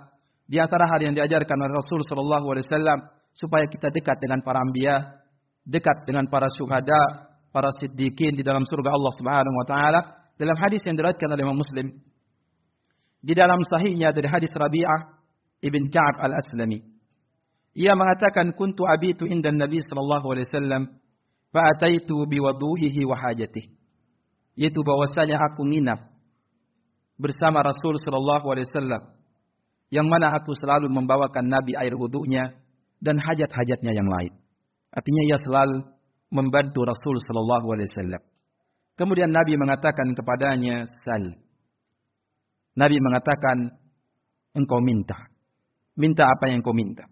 di 0.45 0.61
antara 0.61 0.85
hal 0.85 1.01
yang 1.01 1.17
diajarkan 1.17 1.57
oleh 1.57 1.73
Rasul 1.73 2.05
sallallahu 2.05 2.45
alaihi 2.53 2.65
wasallam 2.69 2.99
supaya 3.33 3.65
kita 3.65 3.89
dekat 3.89 4.21
dengan 4.21 4.45
para 4.45 4.61
anbiya, 4.61 5.25
dekat 5.65 6.05
dengan 6.05 6.29
para 6.29 6.45
syuhada, 6.53 7.33
para 7.49 7.73
siddiqin 7.81 8.37
di 8.37 8.45
dalam 8.45 8.61
surga 8.69 8.93
Allah 8.93 9.13
Subhanahu 9.17 9.55
wa 9.57 9.65
taala 9.65 9.99
dalam 10.37 10.53
hadis 10.61 10.85
yang 10.85 10.93
diriwayatkan 10.93 11.25
oleh 11.33 11.41
Imam 11.41 11.57
Muslim 11.57 11.89
di 13.25 13.33
dalam 13.33 13.57
sahihnya 13.65 14.13
dari 14.13 14.29
hadis 14.29 14.53
Rabi'ah 14.53 15.17
ibn 15.65 15.89
Ka'ab 15.89 16.21
al-Aslami 16.21 16.94
ia 17.75 17.91
mengatakan 17.91 18.55
kuntu 18.55 18.87
abitu 18.87 19.27
inda 19.27 19.51
Nabi 19.51 19.83
sallallahu 19.83 20.31
alaihi 20.31 20.47
wasallam 20.47 20.83
fa 21.51 21.61
ataitu 21.75 22.23
bi 22.25 22.39
wa 22.39 22.55
hajatihi 23.19 23.75
yaitu 24.55 24.79
bahwasanya 24.81 25.35
aku 25.51 25.67
nginap 25.67 26.15
bersama 27.19 27.59
Rasul 27.59 27.99
sallallahu 27.99 28.47
alaihi 28.47 28.67
wasallam 28.71 29.03
yang 29.91 30.07
mana 30.07 30.31
aku 30.31 30.55
selalu 30.55 30.87
membawakan 30.87 31.51
Nabi 31.51 31.75
air 31.75 31.93
wudunya 31.93 32.55
dan 33.03 33.21
hajat-hajatnya 33.21 33.91
yang 33.93 34.07
lain. 34.07 34.33
Artinya 34.89 35.23
ia 35.27 35.37
selalu 35.37 35.83
membantu 36.31 36.87
Rasul 36.87 37.19
sallallahu 37.21 37.67
alaihi 37.75 37.91
wasallam. 37.91 38.23
Kemudian 38.95 39.29
Nabi 39.29 39.59
mengatakan 39.59 40.15
kepadanya, 40.15 40.87
"Sal." 41.03 41.35
Nabi 42.79 42.97
mengatakan, 42.99 43.75
"Engkau 44.55 44.79
minta." 44.79 45.35
Minta 45.95 46.27
apa 46.27 46.51
yang 46.51 46.59
engkau 46.59 46.75
minta? 46.75 47.07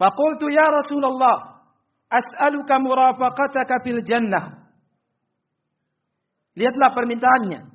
Faqultu 0.00 0.48
ya 0.48 0.64
Rasulullah, 0.72 1.60
as'aluka 2.08 2.80
murafaqataka 2.80 3.84
fil 3.84 4.00
jannah. 4.00 4.64
Lihatlah 6.56 6.96
permintaannya. 6.96 7.68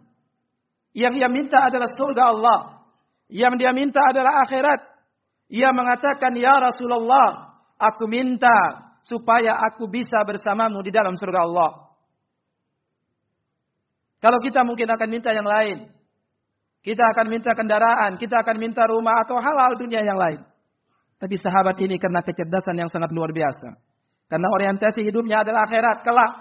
Yang 0.97 1.13
ia 1.21 1.29
minta 1.29 1.69
adalah 1.69 1.85
surga 1.93 2.23
Allah. 2.33 2.59
Yang 3.29 3.53
dia 3.61 3.71
minta 3.77 4.01
adalah 4.09 4.41
akhirat. 4.41 4.81
Ia 5.53 5.69
mengatakan, 5.69 6.33
"Ya 6.33 6.57
Rasulullah, 6.57 7.61
aku 7.77 8.09
minta 8.09 8.89
supaya 9.05 9.61
aku 9.69 9.85
bisa 9.85 10.25
bersamamu 10.25 10.81
di 10.81 10.89
dalam 10.89 11.13
surga 11.13 11.45
Allah." 11.45 11.93
Kalau 14.17 14.41
kita 14.41 14.65
mungkin 14.65 14.89
akan 14.89 15.09
minta 15.13 15.29
yang 15.29 15.45
lain. 15.45 15.93
Kita 16.81 17.05
akan 17.13 17.29
minta 17.29 17.53
kendaraan, 17.53 18.17
kita 18.17 18.41
akan 18.41 18.57
minta 18.57 18.81
rumah 18.89 19.21
atau 19.21 19.37
hal-hal 19.37 19.77
dunia 19.77 20.01
yang 20.01 20.17
lain. 20.17 20.54
Tapi 21.15 21.35
sahabat 21.39 21.79
ini 21.79 21.95
karena 21.95 22.19
kecerdasan 22.19 22.75
yang 22.75 22.91
sangat 22.91 23.09
luar 23.15 23.31
biasa. 23.31 23.79
Karena 24.27 24.47
orientasi 24.51 25.05
hidupnya 25.05 25.45
adalah 25.45 25.63
akhirat 25.69 26.03
kelak. 26.03 26.33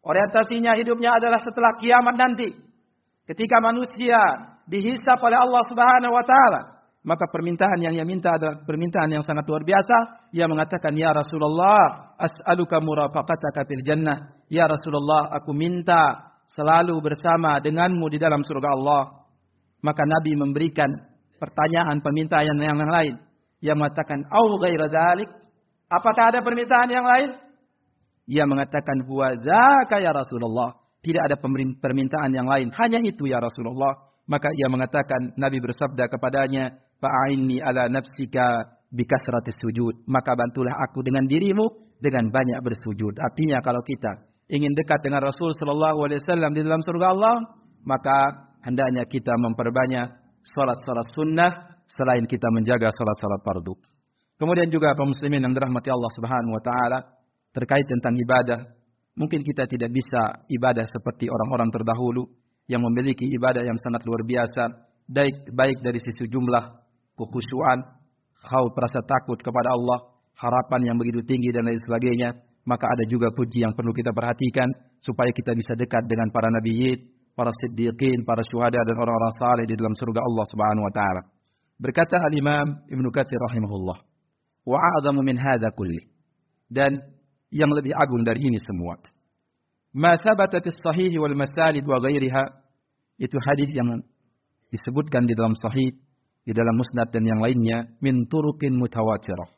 Orientasinya 0.00 0.76
hidupnya 0.80 1.16
adalah 1.16 1.40
setelah 1.42 1.76
kiamat 1.76 2.16
nanti. 2.16 2.48
Ketika 3.28 3.60
manusia 3.60 4.18
dihisap 4.64 5.18
oleh 5.20 5.38
Allah 5.38 5.62
Subhanahu 5.68 6.14
wa 6.14 6.24
taala, 6.24 6.60
maka 7.00 7.24
permintaan 7.32 7.80
yang 7.80 7.96
ia 7.96 8.04
minta 8.04 8.36
adalah 8.36 8.60
permintaan 8.64 9.08
yang 9.08 9.24
sangat 9.24 9.48
luar 9.48 9.64
biasa. 9.64 10.28
Ia 10.36 10.44
mengatakan, 10.44 10.92
"Ya 10.96 11.16
Rasulullah, 11.16 12.12
as'aluka 12.20 12.80
murafaqataka 12.80 13.64
fil 13.64 13.84
jannah." 13.84 14.36
Ya 14.52 14.68
Rasulullah, 14.68 15.32
aku 15.32 15.56
minta 15.56 16.32
selalu 16.52 17.00
bersama 17.00 17.56
denganmu 17.60 18.04
di 18.12 18.18
dalam 18.20 18.44
surga 18.44 18.68
Allah. 18.76 19.02
Maka 19.80 20.04
Nabi 20.04 20.36
memberikan 20.36 20.92
pertanyaan, 21.40 22.04
permintaan 22.04 22.52
yang 22.52 22.76
lain. 22.76 23.29
Ia 23.60 23.76
mengatakan, 23.76 24.24
"Au 24.32 24.56
ghaira 24.56 24.88
dzalik?" 24.88 25.28
Apakah 25.90 26.32
ada 26.32 26.40
permintaan 26.40 26.88
yang 26.88 27.04
lain? 27.04 27.30
Ia 28.30 28.44
mengatakan, 28.46 29.04
"Huwa 29.04 29.34
dzaka 29.36 29.98
ya 30.00 30.14
Rasulullah." 30.14 30.78
Tidak 31.00 31.22
ada 31.24 31.36
permintaan 31.80 32.30
yang 32.36 32.44
lain, 32.44 32.68
hanya 32.76 33.00
itu 33.00 33.24
ya 33.24 33.40
Rasulullah. 33.40 33.96
Maka 34.28 34.52
ia 34.52 34.68
mengatakan, 34.68 35.32
Nabi 35.40 35.58
bersabda 35.58 36.12
kepadanya, 36.12 36.76
"Fa'inni 37.00 37.58
ala 37.64 37.88
nafsika 37.88 38.76
bikasratis 38.92 39.56
sujud." 39.64 40.04
Maka 40.06 40.36
bantulah 40.36 40.76
aku 40.84 41.00
dengan 41.00 41.24
dirimu 41.24 41.96
dengan 41.98 42.28
banyak 42.28 42.60
bersujud. 42.60 43.16
Artinya 43.16 43.64
kalau 43.64 43.80
kita 43.80 44.28
ingin 44.52 44.72
dekat 44.76 45.00
dengan 45.04 45.24
Rasul 45.24 45.56
sallallahu 45.56 46.04
alaihi 46.04 46.20
wasallam 46.20 46.52
di 46.52 46.60
dalam 46.64 46.84
surga 46.84 47.06
Allah, 47.16 47.36
maka 47.84 48.16
hendaknya 48.64 49.08
kita 49.08 49.32
memperbanyak 49.40 50.20
salat-salat 50.44 51.08
sunnah 51.16 51.52
selain 52.00 52.24
kita 52.24 52.48
menjaga 52.48 52.88
salat-salat 52.88 53.44
fardu. 53.44 53.76
Kemudian 54.40 54.72
juga 54.72 54.96
kaum 54.96 55.12
muslimin 55.12 55.44
yang 55.44 55.52
dirahmati 55.52 55.92
Allah 55.92 56.08
Subhanahu 56.16 56.56
wa 56.56 56.62
taala 56.64 56.98
terkait 57.52 57.84
tentang 57.84 58.16
ibadah. 58.16 58.72
Mungkin 59.20 59.44
kita 59.44 59.68
tidak 59.68 59.92
bisa 59.92 60.48
ibadah 60.48 60.88
seperti 60.88 61.28
orang-orang 61.28 61.68
terdahulu 61.68 62.24
yang 62.64 62.80
memiliki 62.80 63.28
ibadah 63.36 63.60
yang 63.60 63.76
sangat 63.76 64.00
luar 64.08 64.24
biasa, 64.24 64.62
baik 65.12 65.52
baik 65.52 65.84
dari 65.84 66.00
sisi 66.00 66.24
jumlah, 66.24 66.64
kekhusyuan, 67.20 67.84
khauf 68.40 68.72
rasa 68.80 69.04
takut 69.04 69.36
kepada 69.44 69.76
Allah, 69.76 70.16
harapan 70.40 70.94
yang 70.94 70.96
begitu 70.96 71.20
tinggi 71.26 71.52
dan 71.52 71.68
lain 71.68 71.76
sebagainya, 71.84 72.32
maka 72.64 72.88
ada 72.88 73.04
juga 73.04 73.28
puji 73.34 73.60
yang 73.60 73.76
perlu 73.76 73.92
kita 73.92 74.14
perhatikan 74.16 74.72
supaya 75.04 75.28
kita 75.36 75.52
bisa 75.52 75.76
dekat 75.76 76.08
dengan 76.08 76.32
para 76.32 76.48
nabiyin, 76.48 76.96
para 77.36 77.52
siddiqin, 77.52 78.24
para 78.24 78.40
syuhada 78.46 78.80
dan 78.88 78.96
orang-orang 78.96 79.34
saleh 79.36 79.64
di 79.68 79.74
dalam 79.76 79.92
surga 79.92 80.20
Allah 80.24 80.46
Subhanahu 80.48 80.84
wa 80.88 80.92
taala. 80.94 81.22
Berkata 81.80 82.20
Al-Imam 82.20 82.84
Ibnu 82.92 83.08
Katsir 83.08 83.40
rahimahullah, 83.40 83.98
"Wa 84.68 84.78
min 85.24 85.36
hadza 85.40 85.72
kulli." 85.72 86.04
Dan 86.68 87.00
yang 87.48 87.72
lebih 87.72 87.96
agung 87.96 88.22
dari 88.22 88.44
ini 88.44 88.60
semua. 88.60 89.00
Ma 89.96 90.14
sabata 90.14 90.60
fi 90.60 90.70
sahih 90.70 91.16
wal 91.18 91.34
masalid 91.34 91.82
wa 91.82 91.98
ghairiha 91.98 92.44
itu 93.18 93.36
hadis 93.42 93.72
yang 93.72 94.04
disebutkan 94.70 95.26
di 95.26 95.34
dalam 95.34 95.56
sahih, 95.56 95.96
di 96.46 96.52
dalam 96.52 96.76
musnad 96.76 97.10
dan 97.10 97.26
yang 97.26 97.40
lainnya 97.42 97.90
min 97.98 98.28
turuqin 98.28 98.76
mutawatirah. 98.76 99.50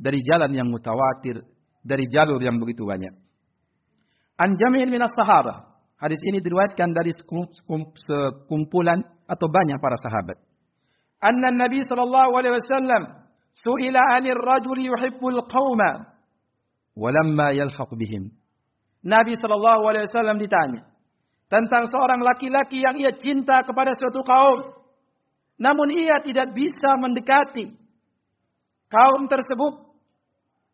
Dari 0.00 0.24
jalan 0.26 0.50
yang 0.56 0.66
mutawatir, 0.72 1.44
dari 1.84 2.08
jalur 2.10 2.42
yang 2.42 2.58
begitu 2.58 2.82
banyak. 2.82 3.14
An 4.40 4.58
jami'in 4.58 4.90
minas 4.90 5.14
sahabah 5.14 5.76
Hadis 5.96 6.20
ini 6.28 6.44
diriwayatkan 6.44 6.92
dari 6.92 7.08
sekumpulan 7.16 9.00
atau 9.24 9.48
banyak 9.48 9.80
para 9.80 9.96
sahabat. 9.96 10.36
Anna 11.20 11.50
Nabi 11.50 11.80
sallallahu 11.82 12.32
alaihi 12.36 12.54
wasallam 12.56 13.02
su'ila 13.56 14.00
'anil 14.16 14.36
rajuli 14.36 14.88
yuhibbul 14.88 15.40
qauma 15.48 16.12
walamma 16.96 17.52
yalhaq 17.56 17.90
bihim. 17.96 18.32
Nabi 19.04 19.36
sallallahu 19.36 19.82
alaihi 19.88 20.06
wasallam 20.08 20.36
ditanya 20.40 20.82
tentang 21.46 21.86
seorang 21.86 22.20
laki-laki 22.26 22.82
yang 22.82 22.96
ia 22.98 23.14
cinta 23.14 23.62
kepada 23.62 23.94
suatu 23.94 24.20
kaum 24.26 24.60
namun 25.56 25.88
ia 25.94 26.20
tidak 26.20 26.52
bisa 26.52 26.98
mendekati 27.00 27.70
kaum 28.90 29.30
tersebut 29.30 29.88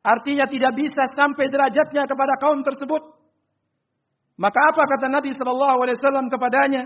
artinya 0.03 0.49
tidak 0.49 0.73
bisa 0.75 1.07
sampai 1.13 1.53
derajatnya 1.53 2.09
kepada 2.09 2.35
kaum 2.41 2.65
tersebut 2.65 3.23
maka 4.43 4.59
apa 4.73 4.83
kata 4.97 5.07
Nabi 5.13 5.31
Shallallahu 5.37 5.79
Alaihi 5.85 5.99
Wasallam 6.01 6.27
kepadanya? 6.33 6.83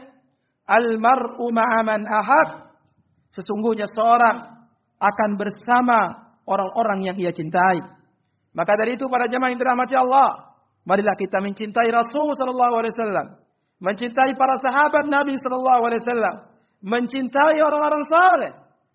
Almaru 0.66 1.46
ma'aman 1.54 2.02
ahad. 2.04 2.48
Sesungguhnya 3.36 3.84
seorang 3.92 4.64
akan 4.96 5.30
bersama 5.36 6.32
orang-orang 6.48 7.12
yang 7.12 7.16
ia 7.20 7.28
cintai. 7.28 7.84
Maka 8.56 8.72
dari 8.80 8.96
itu 8.96 9.04
para 9.12 9.28
jemaah 9.28 9.52
yang 9.52 9.60
dirahmati 9.60 9.92
Allah, 9.92 10.56
marilah 10.88 11.12
kita 11.20 11.44
mencintai 11.44 11.92
Rasul 11.92 12.32
Shallallahu 12.32 12.74
Alaihi 12.80 12.94
Wasallam, 12.96 13.26
mencintai 13.84 14.32
para 14.40 14.56
sahabat 14.56 15.04
Nabi 15.12 15.36
Shallallahu 15.36 15.82
Alaihi 15.84 16.00
Wasallam, 16.00 16.34
mencintai 16.80 17.60
orang-orang 17.60 18.02
saleh, 18.08 18.52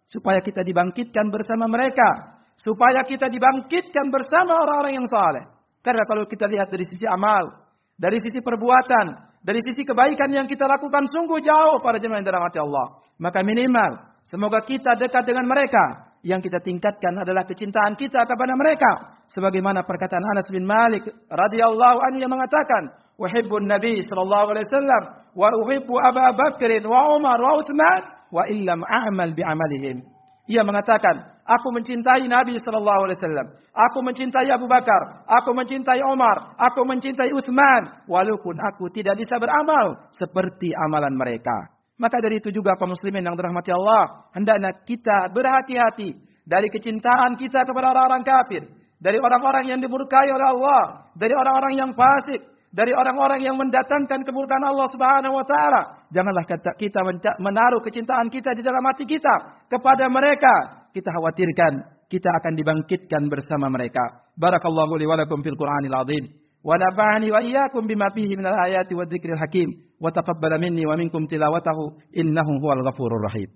supaya 0.10 0.42
kita 0.42 0.66
dibangkitkan 0.66 1.30
bersama 1.30 1.70
mereka, 1.70 2.42
supaya 2.58 3.06
kita 3.06 3.30
dibangkitkan 3.30 4.10
bersama 4.10 4.58
orang-orang 4.58 4.98
yang 4.98 5.06
saleh. 5.06 5.46
Karena 5.86 6.02
kalau 6.10 6.26
kita 6.26 6.50
lihat 6.50 6.74
dari 6.74 6.86
sisi 6.90 7.06
amal, 7.06 7.62
dari 7.94 8.18
sisi 8.18 8.42
perbuatan, 8.42 9.38
dari 9.46 9.62
sisi 9.62 9.86
kebaikan 9.86 10.34
yang 10.34 10.50
kita 10.50 10.66
lakukan 10.66 11.06
sungguh 11.06 11.38
jauh 11.46 11.78
para 11.86 12.02
jemaah 12.02 12.26
yang 12.26 12.26
dirahmati 12.26 12.58
Allah. 12.58 12.98
Maka 13.22 13.46
minimal 13.46 14.11
semoga 14.26 14.62
kita 14.66 14.98
dekat 14.98 15.24
dengan 15.26 15.46
mereka. 15.48 16.12
Yang 16.22 16.54
kita 16.54 16.62
tingkatkan 16.62 17.18
adalah 17.18 17.42
kecintaan 17.50 17.98
kita 17.98 18.22
kepada 18.30 18.54
mereka. 18.54 19.18
Sebagaimana 19.26 19.82
perkataan 19.82 20.22
Anas 20.22 20.46
bin 20.54 20.70
Malik 20.70 21.02
radhiyallahu 21.34 21.98
anhu 22.06 22.22
yang 22.22 22.30
mengatakan, 22.30 22.94
"Uhibbun 23.18 23.66
Nabi 23.66 24.06
sallallahu 24.06 24.54
alaihi 24.54 24.68
wasallam 24.70 25.04
wa 25.34 25.50
uhibbu 25.66 25.94
Abu 25.98 26.22
Bakr 26.38 26.72
wa 26.86 27.18
Umar 27.18 27.42
wa 27.42 27.58
Utsman 27.58 28.02
wa 28.30 28.46
illam 28.46 28.86
a'mal 28.86 29.34
bi'amalihim." 29.34 30.06
Ia 30.46 30.62
mengatakan, 30.62 31.42
aku 31.46 31.68
mencintai 31.74 32.26
Nabi 32.30 32.58
sallallahu 32.62 33.10
alaihi 33.10 33.18
wasallam. 33.18 33.48
Aku 33.72 34.04
mencintai 34.04 34.52
Abu 34.52 34.68
Bakar, 34.68 35.24
aku 35.26 35.56
mencintai 35.56 36.04
Umar, 36.06 36.54
aku 36.60 36.84
mencintai 36.84 37.32
Utsman 37.34 38.04
walaupun 38.06 38.60
aku 38.60 38.92
tidak 38.92 39.16
bisa 39.16 39.40
beramal 39.40 40.12
seperti 40.12 40.76
amalan 40.76 41.16
mereka. 41.16 41.81
Maka 42.02 42.18
dari 42.18 42.42
itu 42.42 42.50
juga 42.50 42.74
kaum 42.82 42.98
muslimin 42.98 43.22
yang 43.22 43.38
dirahmati 43.38 43.70
Allah, 43.70 44.26
hendaknya 44.34 44.74
kita 44.82 45.30
berhati-hati 45.30 46.18
dari 46.42 46.66
kecintaan 46.74 47.38
kita 47.38 47.62
kepada 47.62 47.94
orang-orang 47.94 48.26
kafir, 48.26 48.66
dari 48.98 49.22
orang-orang 49.22 49.70
yang 49.70 49.78
dimurkai 49.78 50.34
oleh 50.34 50.48
Allah, 50.50 51.14
dari 51.14 51.38
orang-orang 51.38 51.78
yang 51.78 51.94
fasik, 51.94 52.42
dari 52.74 52.90
orang-orang 52.98 53.46
yang 53.46 53.54
mendatangkan 53.54 54.26
kemurkaan 54.26 54.66
Allah 54.66 54.90
Subhanahu 54.90 55.38
wa 55.38 55.46
taala. 55.46 55.82
Janganlah 56.10 56.44
kita 56.74 57.00
menaruh 57.38 57.86
kecintaan 57.86 58.34
kita 58.34 58.58
di 58.58 58.66
dalam 58.66 58.82
hati 58.82 59.06
kita 59.06 59.70
kepada 59.70 60.10
mereka. 60.10 60.82
Kita 60.90 61.14
khawatirkan 61.14 62.02
kita 62.12 62.28
akan 62.28 62.54
dibangkitkan 62.58 63.30
bersama 63.32 63.72
mereka. 63.72 64.28
Barakallahu 64.36 65.00
li 65.00 65.06
wa 65.08 65.16
lakum 65.16 65.40
fil 65.40 65.56
Qur'anil. 65.56 66.41
ونفعني 66.64 67.32
وإياكم 67.32 67.88
بما 67.88 68.10
فيه 68.10 68.38
من 68.38 68.46
الآيات 68.48 68.94
والذكر 68.94 69.34
الحكيم. 69.34 69.70
وتقبل 70.02 70.62
مني 70.62 70.86
ومنكم 70.86 71.26
تلاوته. 71.26 71.78
إنه 72.18 72.48
هو 72.64 72.74
الغفور 72.74 73.16
الرحيم. 73.16 73.48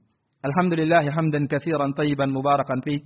الحمد 0.46 0.74
لله 0.74 1.12
حمدا 1.12 1.48
كثيرا 1.52 1.92
طيبا 1.92 2.26
مباركا 2.26 2.76
فيه. 2.84 3.00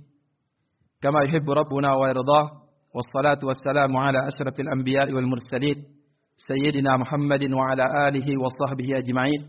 كما 1.02 1.22
يحب 1.22 1.50
ربنا 1.50 1.94
ويرضاه. 1.94 2.50
والصلاة 2.94 3.38
والسلام 3.44 3.96
على 3.96 4.18
أشرف 4.18 4.60
الأنبياء 4.60 5.12
والمرسلين. 5.12 5.76
سيدنا 6.36 6.96
محمد 6.96 7.52
وعلى 7.52 8.08
آله 8.08 8.26
وصحبه 8.42 8.98
أجمعين. 8.98 9.40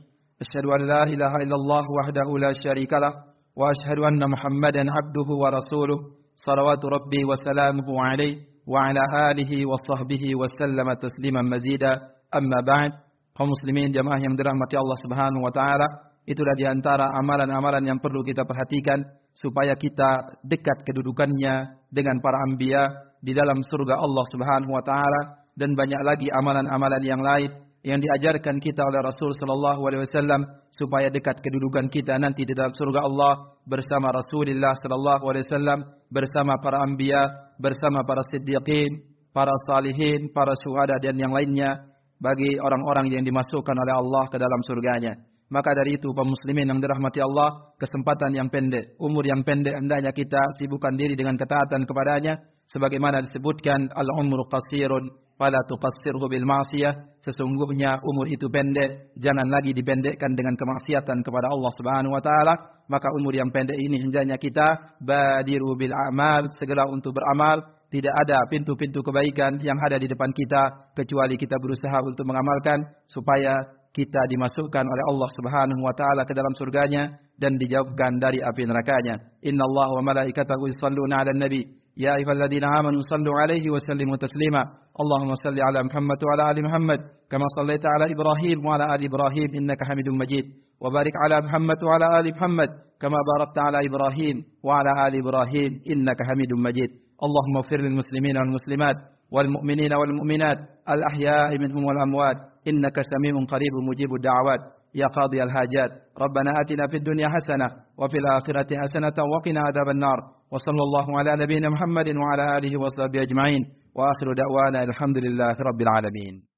أشهد 0.42 0.66
أن 0.66 0.88
لا 0.88 1.04
إله 1.04 1.36
إلا 1.36 1.56
الله 1.56 1.86
وحده 2.00 2.38
لا 2.38 2.52
شريك 2.64 2.94
له. 2.94 3.14
وأشهد 3.58 4.00
أن 4.00 4.30
محمدا 4.30 4.80
عبده 4.80 5.30
ورسوله. 5.42 5.98
صلوات 6.36 6.86
ربي 6.86 7.26
وسلامه 7.26 8.02
عليه. 8.02 8.51
وعلى 8.67 9.03
آله 9.31 9.53
وصحبه 9.67 10.25
وسلم 10.41 10.89
تسليما 10.93 11.43
مزيدا 11.43 11.93
أما 12.35 12.61
بعد 12.67 12.93
kaum 13.37 13.53
muslimin 13.53 13.93
jamaah 13.93 14.17
yang 14.17 14.33
dirahmati 14.33 14.81
Allah 14.81 14.97
Subhanahu 15.05 15.45
wa 15.45 15.53
taala 15.53 15.85
itulah 16.25 16.57
di 16.57 16.65
antara 16.65 17.13
amalan-amalan 17.21 17.85
yang 17.85 18.01
perlu 18.01 18.25
kita 18.25 18.49
perhatikan 18.49 19.05
supaya 19.37 19.77
kita 19.77 20.41
dekat 20.41 20.81
kedudukannya 20.89 21.85
dengan 21.93 22.17
para 22.25 22.41
anbiya 22.49 23.13
di 23.21 23.37
dalam 23.37 23.61
surga 23.61 24.01
Allah 24.01 24.25
Subhanahu 24.33 24.73
wa 24.73 24.81
taala 24.81 25.45
dan 25.53 25.77
banyak 25.77 26.01
lagi 26.01 26.33
amalan-amalan 26.33 27.03
yang 27.05 27.21
lain 27.21 27.53
yang 27.82 27.98
diajarkan 27.98 28.62
kita 28.62 28.86
oleh 28.86 29.02
Rasul 29.02 29.34
sallallahu 29.34 29.82
alaihi 29.90 30.06
wasallam 30.06 30.46
supaya 30.70 31.10
dekat 31.10 31.42
kedudukan 31.42 31.90
kita 31.90 32.14
nanti 32.22 32.46
di 32.46 32.54
dalam 32.54 32.70
surga 32.78 33.02
Allah 33.02 33.58
bersama 33.66 34.14
Rasulullah 34.14 34.78
sallallahu 34.78 35.24
alaihi 35.26 35.46
wasallam 35.50 35.80
bersama 36.14 36.62
para 36.62 36.86
anbiya 36.86 37.54
bersama 37.58 38.06
para 38.06 38.22
siddiqin 38.30 39.02
para 39.34 39.58
salihin 39.66 40.30
para 40.30 40.54
syuhada 40.62 41.02
dan 41.02 41.18
yang 41.18 41.34
lainnya 41.34 41.90
bagi 42.22 42.62
orang-orang 42.62 43.10
yang 43.10 43.26
dimasukkan 43.26 43.74
oleh 43.74 43.98
Allah 43.98 44.30
ke 44.30 44.38
dalam 44.38 44.62
surganya. 44.62 45.18
Maka 45.52 45.76
dari 45.76 46.00
itu 46.00 46.08
kaum 46.16 46.32
muslimin 46.32 46.70
yang 46.70 46.80
dirahmati 46.80 47.20
Allah 47.20 47.76
kesempatan 47.76 48.32
yang 48.38 48.48
pendek 48.48 48.96
umur 49.02 49.26
yang 49.26 49.44
pendek 49.44 49.74
hendaknya 49.76 50.14
kita 50.16 50.40
sibukkan 50.62 50.96
diri 50.96 51.18
dengan 51.18 51.36
ketaatan 51.36 51.84
kepadanya 51.84 52.40
sebagaimana 52.72 53.20
disebutkan 53.26 53.92
al-umru 53.92 54.48
qasirun 54.48 55.12
fala 55.42 55.58
tuqassirhu 55.66 56.30
bil 56.30 56.46
ma'siyah. 56.46 57.18
Sesungguhnya 57.26 57.98
umur 58.06 58.30
itu 58.30 58.46
pendek. 58.54 59.18
Jangan 59.18 59.50
lagi 59.50 59.74
dipendekkan 59.74 60.38
dengan 60.38 60.54
kemaksiatan 60.54 61.26
kepada 61.26 61.50
Allah 61.50 61.72
Subhanahu 61.82 62.14
wa 62.14 62.22
taala. 62.22 62.54
Maka 62.86 63.10
umur 63.18 63.34
yang 63.34 63.50
pendek 63.50 63.82
ini 63.82 64.06
hendaknya 64.06 64.38
kita 64.38 65.02
badiru 65.02 65.74
bil 65.74 65.98
a'mal 65.98 66.46
segera 66.62 66.86
untuk 66.86 67.18
beramal. 67.18 67.66
Tidak 67.90 68.14
ada 68.24 68.46
pintu-pintu 68.48 69.02
kebaikan 69.02 69.58
yang 69.60 69.76
ada 69.82 69.98
di 69.98 70.08
depan 70.08 70.30
kita 70.32 70.94
kecuali 70.96 71.36
kita 71.36 71.58
berusaha 71.60 72.00
untuk 72.06 72.24
mengamalkan 72.24 72.88
supaya 73.04 73.58
kita 73.92 74.24
dimasukkan 74.32 74.86
oleh 74.88 75.04
Allah 75.12 75.30
Subhanahu 75.36 75.82
wa 75.84 75.92
taala 75.92 76.24
ke 76.24 76.32
dalam 76.32 76.56
surganya 76.56 77.12
dan 77.36 77.60
dijauhkan 77.60 78.22
dari 78.24 78.40
api 78.40 78.64
nerakanya. 78.64 79.20
Innallaha 79.44 80.00
wa 80.00 80.04
malaikatahu 80.16 80.72
yusholluna 80.72 81.20
'alan 81.20 81.44
nabi 81.44 81.68
يا 82.06 82.16
أيها 82.16 82.32
الذين 82.38 82.64
آمنوا 82.64 83.02
صلوا 83.12 83.36
عليه 83.42 83.66
وسلموا 83.70 84.16
تسليما. 84.16 84.64
اللهم 85.02 85.32
صل 85.46 85.58
على 85.68 85.84
محمد 85.84 86.20
وعلى 86.26 86.52
آل 86.52 86.64
محمد 86.64 87.00
كما 87.32 87.46
صليت 87.58 87.84
على 87.86 88.06
إبراهيم 88.14 88.66
وعلى 88.66 88.96
آل 88.96 89.02
إبراهيم 89.10 89.50
إنك 89.56 89.84
حميد 89.84 90.10
مجيد. 90.10 90.46
وبارك 90.82 91.14
على 91.24 91.42
محمد 91.46 91.80
وعلى 91.84 92.20
آل 92.20 92.26
محمد 92.36 92.70
كما 93.02 93.18
باركت 93.30 93.58
على 93.60 93.78
إبراهيم 93.88 94.38
وعلى 94.64 94.92
آل 95.08 95.14
إبراهيم 95.24 95.72
إنك 95.92 96.20
حميد 96.30 96.52
مجيد. 96.68 96.92
اللهم 97.26 97.54
اغفر 97.58 97.80
للمسلمين 97.86 98.38
والمسلمات 98.38 98.98
والمؤمنين 99.32 99.94
والمؤمنات 99.94 100.60
الأحياء 100.90 101.58
منهم 101.58 101.86
والأموات 101.86 102.38
إنك 102.70 102.98
سميع 103.12 103.34
قريب 103.54 103.74
مجيب 103.90 104.12
الدعوات. 104.14 104.62
يا 104.96 105.08
قاضي 105.08 105.44
الحاجات. 105.44 105.92
ربنا 106.22 106.52
آتنا 106.62 106.88
في 106.88 106.98
الدنيا 106.98 107.30
حسنة 107.30 107.68
وفي 107.98 108.18
الآخرة 108.18 108.68
حسنة 108.82 109.18
وقنا 109.34 109.62
عذاب 109.62 109.90
النار. 109.90 110.20
وصلى 110.52 110.82
الله 110.88 111.20
على 111.20 111.44
نبينا 111.44 111.70
محمد 111.70 112.10
وعلى 112.16 112.58
آله 112.58 112.80
وصحبه 112.80 113.22
أجمعين. 113.22 113.62
وآخر 113.96 114.34
دعوانا 114.34 114.84
الحمد 114.84 115.18
لله 115.18 115.56
رب 115.70 115.82
العالمين. 115.82 116.51